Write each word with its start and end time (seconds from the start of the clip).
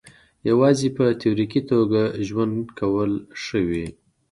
یوازې 0.49 0.87
په 0.97 1.05
تیوریکي 1.21 1.61
توګه 1.71 2.01
ژوند 2.27 2.55
کول 2.79 3.11
ښه 3.43 3.59
وي. 3.67 3.87